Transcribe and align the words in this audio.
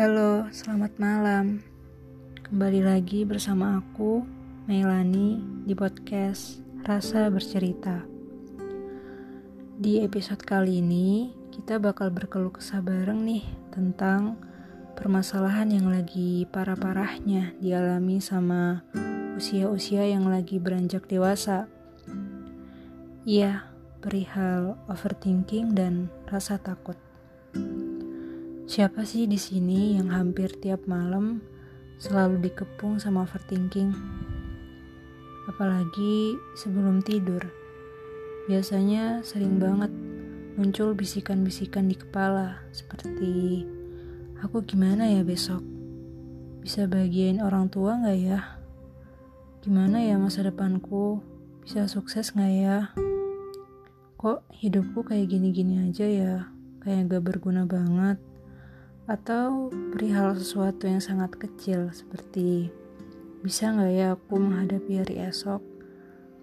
Halo, 0.00 0.48
selamat 0.48 0.96
malam. 0.96 1.60
Kembali 2.40 2.80
lagi 2.80 3.28
bersama 3.28 3.84
aku, 3.84 4.24
Melani, 4.64 5.44
di 5.68 5.76
podcast 5.76 6.64
Rasa 6.88 7.28
Bercerita. 7.28 8.00
Di 9.76 10.00
episode 10.00 10.40
kali 10.40 10.80
ini, 10.80 11.36
kita 11.52 11.76
bakal 11.76 12.08
berkeluh 12.08 12.48
kesah 12.48 12.80
bareng 12.80 13.28
nih 13.28 13.44
tentang 13.76 14.40
permasalahan 14.96 15.68
yang 15.68 15.92
lagi 15.92 16.48
parah-parahnya 16.48 17.60
dialami 17.60 18.24
sama 18.24 18.80
usia-usia 19.36 20.08
yang 20.08 20.24
lagi 20.32 20.56
beranjak 20.56 21.12
dewasa. 21.12 21.68
Iya, 23.28 23.68
perihal 24.00 24.80
overthinking 24.88 25.76
dan 25.76 26.08
rasa 26.24 26.56
takut. 26.56 26.96
Siapa 28.70 29.02
sih 29.02 29.26
di 29.26 29.34
sini 29.34 29.98
yang 29.98 30.14
hampir 30.14 30.54
tiap 30.54 30.86
malam 30.86 31.42
selalu 31.98 32.38
dikepung 32.38 33.02
sama 33.02 33.26
overthinking? 33.26 33.90
Apalagi 35.50 36.38
sebelum 36.54 37.02
tidur. 37.02 37.42
Biasanya 38.46 39.26
sering 39.26 39.58
banget 39.58 39.90
muncul 40.54 40.94
bisikan-bisikan 40.94 41.90
di 41.90 41.98
kepala 41.98 42.62
seperti 42.70 43.66
aku 44.38 44.62
gimana 44.62 45.18
ya 45.18 45.26
besok? 45.26 45.66
Bisa 46.62 46.86
bagian 46.86 47.42
orang 47.42 47.74
tua 47.74 47.98
nggak 47.98 48.18
ya? 48.22 48.54
Gimana 49.66 49.98
ya 49.98 50.14
masa 50.14 50.46
depanku? 50.46 51.18
Bisa 51.66 51.90
sukses 51.90 52.38
nggak 52.38 52.52
ya? 52.54 52.78
Kok 54.14 54.46
hidupku 54.62 55.02
kayak 55.02 55.26
gini-gini 55.26 55.90
aja 55.90 56.06
ya? 56.06 56.34
Kayak 56.78 57.18
gak 57.18 57.34
berguna 57.34 57.66
banget 57.66 58.29
atau 59.10 59.74
perihal 59.90 60.38
sesuatu 60.38 60.86
yang 60.86 61.02
sangat 61.02 61.34
kecil 61.34 61.90
seperti 61.90 62.70
bisa 63.42 63.74
nggak 63.74 63.90
ya 63.90 64.06
aku 64.14 64.38
menghadapi 64.38 65.02
hari 65.02 65.16
esok? 65.26 65.58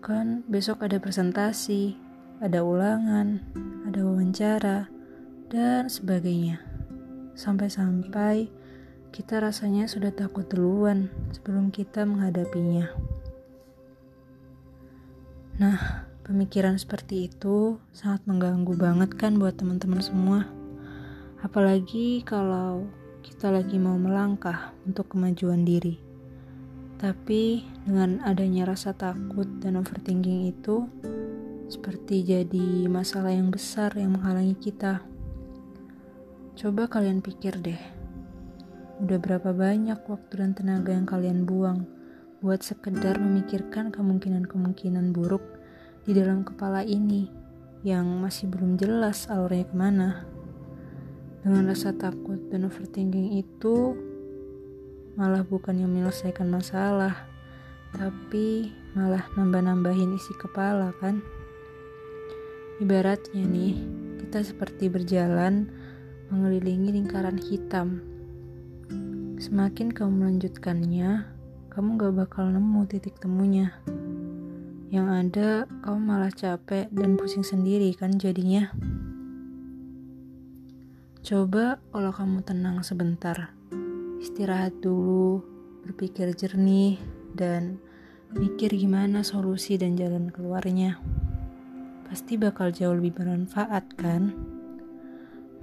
Kan 0.04 0.44
besok 0.52 0.84
ada 0.84 1.00
presentasi 1.00 1.96
ada 2.44 2.68
ulangan 2.68 3.40
ada 3.88 4.04
wawancara 4.04 4.92
dan 5.48 5.88
sebagainya. 5.88 6.60
Sampai-sampai 7.40 8.52
kita 9.16 9.40
rasanya 9.40 9.88
sudah 9.88 10.12
takut 10.12 10.44
duluan 10.52 11.08
sebelum 11.32 11.72
kita 11.72 12.04
menghadapinya. 12.04 12.92
Nah 15.64 16.04
pemikiran 16.28 16.76
seperti 16.76 17.32
itu 17.32 17.80
sangat 17.96 18.28
mengganggu 18.28 18.76
banget 18.76 19.16
kan 19.16 19.40
buat 19.40 19.56
teman-teman 19.56 20.04
semua 20.04 20.57
Apalagi 21.46 22.26
kalau 22.26 22.90
kita 23.22 23.54
lagi 23.54 23.78
mau 23.78 23.94
melangkah 23.94 24.74
untuk 24.90 25.14
kemajuan 25.14 25.62
diri. 25.62 26.02
Tapi 26.98 27.62
dengan 27.86 28.18
adanya 28.26 28.74
rasa 28.74 28.98
takut 28.98 29.46
dan 29.62 29.78
overthinking 29.78 30.50
itu 30.50 30.90
seperti 31.70 32.26
jadi 32.26 32.90
masalah 32.90 33.30
yang 33.30 33.54
besar 33.54 33.94
yang 33.94 34.18
menghalangi 34.18 34.58
kita. 34.58 35.06
Coba 36.58 36.90
kalian 36.90 37.22
pikir 37.22 37.62
deh, 37.62 37.78
udah 38.98 39.18
berapa 39.22 39.54
banyak 39.54 40.02
waktu 40.10 40.34
dan 40.42 40.58
tenaga 40.58 40.90
yang 40.90 41.06
kalian 41.06 41.46
buang 41.46 41.86
buat 42.42 42.66
sekedar 42.66 43.22
memikirkan 43.22 43.94
kemungkinan-kemungkinan 43.94 45.14
buruk 45.14 45.46
di 46.02 46.18
dalam 46.18 46.42
kepala 46.42 46.82
ini 46.82 47.30
yang 47.86 48.10
masih 48.26 48.50
belum 48.50 48.74
jelas 48.82 49.30
alurnya 49.30 49.70
ke 49.70 49.76
mana. 49.78 50.37
Dengan 51.46 51.70
rasa 51.70 51.94
takut 51.94 52.40
dan 52.50 52.66
overthinking 52.66 53.38
itu 53.38 53.94
malah 55.18 55.42
bukan 55.42 55.82
yang 55.82 55.90
menyelesaikan 55.90 56.46
masalah, 56.50 57.26
tapi 57.94 58.70
malah 58.94 59.26
nambah-nambahin 59.34 60.14
isi 60.14 60.34
kepala 60.38 60.94
kan? 61.02 61.22
Ibaratnya 62.78 63.42
nih, 63.42 63.74
kita 64.22 64.46
seperti 64.46 64.86
berjalan 64.86 65.66
mengelilingi 66.30 66.94
lingkaran 66.94 67.42
hitam. 67.42 68.06
Semakin 69.42 69.90
kamu 69.90 70.14
melanjutkannya, 70.22 71.26
kamu 71.74 71.90
gak 71.98 72.14
bakal 72.14 72.46
nemu 72.50 72.86
titik 72.86 73.18
temunya. 73.18 73.74
Yang 74.94 75.08
ada, 75.10 75.50
kamu 75.82 76.00
malah 76.00 76.34
capek 76.34 76.86
dan 76.94 77.18
pusing 77.18 77.42
sendiri 77.42 77.90
kan 77.98 78.22
jadinya. 78.22 78.70
Coba 81.28 81.76
kalau 81.92 82.16
kamu 82.16 82.40
tenang 82.48 82.88
sebentar, 82.88 83.52
istirahat 84.24 84.80
dulu, 84.80 85.44
berpikir 85.84 86.32
jernih, 86.32 86.96
dan 87.36 87.84
mikir 88.32 88.72
gimana 88.72 89.28
solusi 89.28 89.76
dan 89.76 90.00
jalan 90.00 90.32
keluarnya. 90.32 90.96
Pasti 92.08 92.40
bakal 92.40 92.72
jauh 92.72 92.96
lebih 92.96 93.20
bermanfaat 93.20 94.00
kan? 94.00 94.32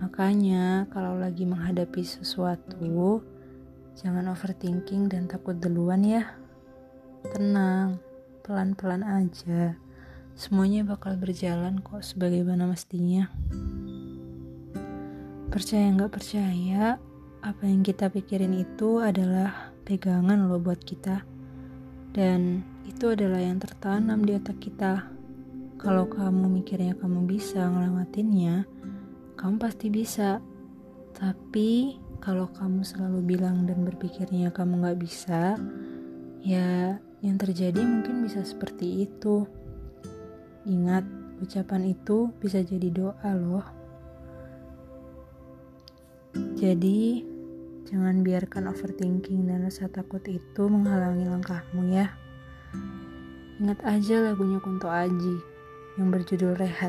Makanya 0.04 0.84
kalau 0.92 1.16
lagi 1.16 1.48
menghadapi 1.48 2.04
sesuatu, 2.04 3.24
jangan 3.96 4.36
overthinking 4.36 5.08
dan 5.08 5.32
takut 5.32 5.56
duluan 5.56 6.04
ya. 6.04 6.28
Tenang, 7.32 8.04
pelan-pelan 8.44 9.00
aja. 9.00 9.80
Semuanya 10.36 10.84
bakal 10.84 11.16
berjalan 11.16 11.80
kok 11.80 12.04
sebagaimana 12.04 12.68
mestinya. 12.68 13.32
Percaya 15.54 15.86
nggak 15.86 16.10
percaya, 16.10 16.98
apa 17.38 17.62
yang 17.62 17.86
kita 17.86 18.10
pikirin 18.10 18.58
itu 18.58 18.98
adalah 18.98 19.70
pegangan 19.86 20.50
loh 20.50 20.58
buat 20.58 20.82
kita. 20.82 21.22
Dan 22.10 22.66
itu 22.82 23.14
adalah 23.14 23.38
yang 23.38 23.62
tertanam 23.62 24.26
di 24.26 24.34
otak 24.34 24.58
kita. 24.58 25.06
Kalau 25.78 26.10
kamu 26.10 26.58
mikirnya 26.58 26.98
kamu 26.98 27.30
bisa 27.30 27.70
ngelewatinnya, 27.70 28.66
kamu 29.38 29.54
pasti 29.62 29.94
bisa. 29.94 30.42
Tapi 31.14 32.02
kalau 32.18 32.50
kamu 32.50 32.82
selalu 32.82 33.22
bilang 33.22 33.62
dan 33.62 33.86
berpikirnya 33.86 34.50
kamu 34.50 34.82
nggak 34.82 34.98
bisa, 34.98 35.54
ya 36.42 36.98
yang 37.22 37.38
terjadi 37.38 37.78
mungkin 37.78 38.26
bisa 38.26 38.42
seperti 38.42 39.06
itu. 39.06 39.46
Ingat, 40.66 41.06
ucapan 41.38 41.94
itu 41.94 42.34
bisa 42.42 42.58
jadi 42.58 42.90
doa 42.90 43.30
loh. 43.38 43.83
Jadi, 46.64 47.20
jangan 47.84 48.24
biarkan 48.24 48.72
overthinking 48.72 49.44
dan 49.44 49.68
rasa 49.68 49.84
takut 49.92 50.24
itu 50.24 50.64
menghalangi 50.64 51.28
langkahmu 51.28 51.92
ya. 51.92 52.08
Ingat 53.60 53.84
aja 53.84 54.32
lagunya 54.32 54.64
Kunto 54.64 54.88
Aji 54.88 55.36
yang 56.00 56.08
berjudul 56.08 56.56
Rehat. 56.56 56.88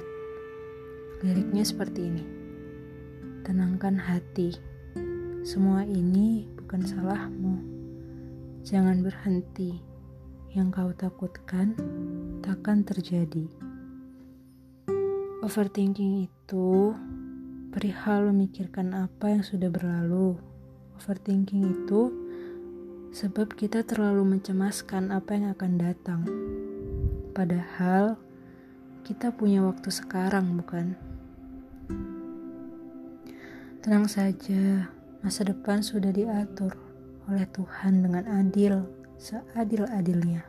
Liriknya 1.19 1.67
seperti 1.67 2.07
ini. 2.07 2.23
Tenangkan 3.43 3.99
hati. 3.99 4.55
Semua 5.43 5.83
ini 5.83 6.47
bukan 6.55 6.79
salahmu. 6.79 7.59
Jangan 8.63 9.03
berhenti. 9.03 9.75
Yang 10.55 10.67
kau 10.71 10.91
takutkan 10.95 11.75
takkan 12.39 12.87
terjadi. 12.87 13.43
Overthinking 15.43 16.31
itu 16.31 16.95
perihal 17.75 18.31
memikirkan 18.31 18.95
apa 18.95 19.35
yang 19.35 19.43
sudah 19.43 19.67
berlalu. 19.67 20.39
Overthinking 20.95 21.75
itu 21.75 22.07
sebab 23.11 23.51
kita 23.51 23.83
terlalu 23.83 24.39
mencemaskan 24.39 25.11
apa 25.11 25.35
yang 25.35 25.51
akan 25.51 25.71
datang. 25.75 26.21
Padahal 27.35 28.15
kita 29.03 29.35
punya 29.35 29.59
waktu 29.67 29.91
sekarang, 29.91 30.55
bukan? 30.55 30.95
Tenang 33.83 34.07
saja, 34.07 34.87
masa 35.19 35.43
depan 35.43 35.83
sudah 35.83 36.15
diatur 36.15 36.79
oleh 37.27 37.43
Tuhan 37.51 38.07
dengan 38.07 38.23
adil, 38.39 38.87
seadil-adilnya. 39.19 40.47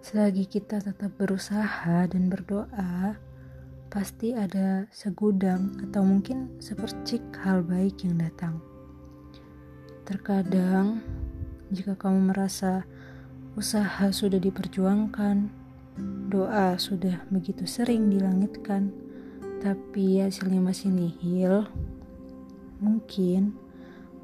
Selagi 0.00 0.48
kita 0.48 0.80
tetap 0.80 1.12
berusaha 1.20 2.08
dan 2.08 2.32
berdoa, 2.32 3.20
pasti 3.94 4.34
ada 4.34 4.90
segudang 4.90 5.78
atau 5.86 6.02
mungkin 6.02 6.58
sepercik 6.58 7.22
hal 7.46 7.62
baik 7.62 8.02
yang 8.02 8.18
datang. 8.18 8.58
Terkadang, 10.02 10.98
jika 11.70 11.94
kamu 11.94 12.34
merasa 12.34 12.82
usaha 13.54 14.10
sudah 14.10 14.42
diperjuangkan, 14.42 15.46
doa 16.26 16.74
sudah 16.74 17.22
begitu 17.30 17.70
sering 17.70 18.10
dilangitkan, 18.10 18.90
tapi 19.62 20.18
hasilnya 20.18 20.58
masih 20.58 20.90
nihil, 20.90 21.70
mungkin, 22.82 23.54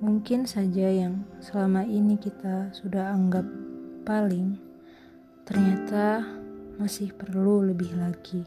mungkin 0.03 0.51
saja 0.51 0.91
yang 0.91 1.23
selama 1.39 1.87
ini 1.87 2.19
kita 2.19 2.75
sudah 2.75 3.15
anggap 3.15 3.47
paling, 4.03 4.59
ternyata 5.47 6.27
masih 6.75 7.15
perlu 7.15 7.71
lebih 7.71 7.95
lagi. 7.95 8.43